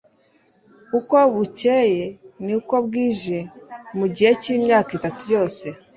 Uko 0.97 1.15
bukcye 1.33 1.77
n'uko 2.45 2.75
bwije 2.85 3.39
mu 3.97 4.05
gihe 4.13 4.31
cy'imyaka 4.41 4.91
itatu 4.97 5.23
yose, 5.35 5.65